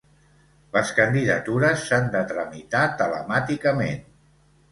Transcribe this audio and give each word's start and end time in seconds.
Les 0.75 0.93
candidatures 0.99 1.83
s'han 1.89 2.09
de 2.15 2.23
tramitar 2.33 2.83
telemàticament. 3.03 4.01